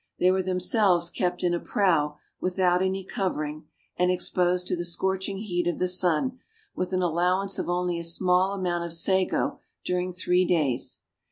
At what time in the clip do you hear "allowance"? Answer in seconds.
7.03-7.59